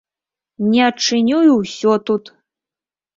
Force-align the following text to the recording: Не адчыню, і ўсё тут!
Не 0.69 0.79
адчыню, 0.85 1.37
і 1.49 1.57
ўсё 1.59 1.93
тут! 2.09 2.23